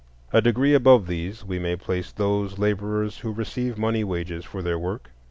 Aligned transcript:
A 0.33 0.41
degree 0.41 0.73
above 0.73 1.05
these 1.05 1.45
we 1.45 1.59
may 1.59 1.75
place 1.75 2.11
those 2.11 2.57
laborers 2.57 3.19
who 3.19 3.31
receive 3.31 3.77
money 3.77 4.03
wages 4.03 4.43
for 4.43 4.63
their 4.63 4.79
work. 4.79 5.11